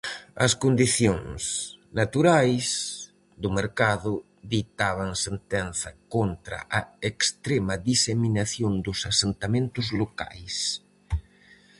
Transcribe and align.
As 0.45 0.53
condicións 0.63 1.41
"naturais" 1.99 2.67
do 3.41 3.49
mercado 3.59 4.11
ditaban 4.53 5.11
sentenza 5.25 5.89
contra 6.15 6.59
a 6.79 6.81
extrema 7.11 7.75
diseminación 7.89 8.73
dos 8.85 8.99
asentamentos 9.11 9.87
locais. 10.01 10.55